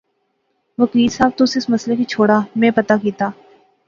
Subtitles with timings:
[0.81, 3.29] وکیل صاحب، تس اس مسئلے کی چھوڑا میں پتہ کیتا